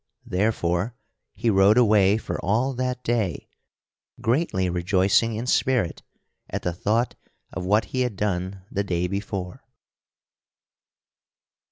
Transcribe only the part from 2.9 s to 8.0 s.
day, greatly rejoicing in spirit at the thought of what